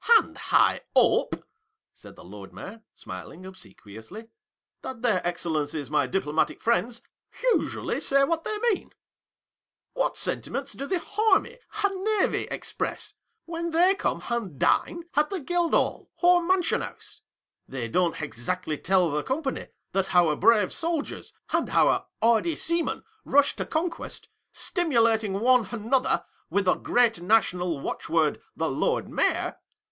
And 0.17 0.35
I 0.51 0.81
hope," 0.95 1.45
said 1.93 2.15
the 2.15 2.23
Lord 2.23 2.51
Mayor, 2.53 2.81
smiling 2.95 3.45
obsequiously, 3.45 4.29
"that 4.81 5.03
their 5.03 5.21
Excellencies 5.23 5.91
my 5.91 6.07
diplomatic 6.07 6.59
friends, 6.59 7.03
usually 7.53 7.99
say 7.99 8.23
what 8.23 8.43
they 8.43 8.57
mean?" 8.73 8.93
What 9.93 10.17
sentiments 10.17 10.73
do 10.73 10.87
the 10.87 11.05
Army 11.31 11.59
and 11.83 12.03
Navy 12.03 12.47
express 12.49 13.13
when 13.45 13.69
they 13.69 13.93
come 13.93 14.23
and 14.31 14.57
dine 14.57 15.03
at 15.15 15.29
the 15.29 15.39
Guildhall 15.39 16.09
or 16.19 16.41
Mansion 16.41 16.81
House1? 16.81 17.19
They 17.67 17.87
don't 17.87 18.19
exactly 18.23 18.79
tell 18.79 19.11
the 19.11 19.21
company 19.21 19.67
that 19.91 20.15
our 20.15 20.35
brave 20.35 20.73
soldiers 20.73 21.31
and 21.51 21.69
our 21.69 22.07
hardy 22.23 22.55
seamen 22.55 23.03
rush 23.23 23.55
to 23.57 23.67
con 23.67 23.91
quest, 23.91 24.29
stimulating 24.51 25.33
one 25.41 25.67
another 25.71 26.25
with 26.49 26.65
the 26.65 26.73
great 26.73 27.21
national 27.21 27.79
watchword,' 27.81 28.41
The 28.57 28.67
Lord 28.67 29.07
Mayor 29.07 29.59